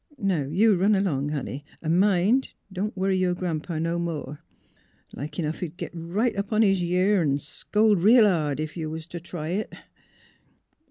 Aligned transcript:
Now 0.17 0.45
you 0.45 0.77
run 0.77 0.95
along, 0.95 1.29
honey; 1.29 1.63
an' 1.79 1.99
mind, 1.99 2.45
you 2.47 2.73
don't 2.73 2.97
worry 2.97 3.15
your 3.19 3.35
Gran 3.35 3.59
'pa 3.59 3.77
no 3.77 3.99
more. 3.99 4.39
Like 5.13 5.37
enough 5.37 5.59
he'd 5.59 5.77
git 5.77 5.91
right 5.93 6.35
up 6.35 6.51
on 6.51 6.63
his 6.63 6.81
year, 6.81 7.21
an' 7.21 7.37
scold 7.37 7.99
real 8.01 8.25
hard, 8.27 8.59
ef 8.59 8.75
you 8.75 8.89
was 8.89 9.05
t' 9.05 9.19
try 9.19 9.49
it." 9.49 9.75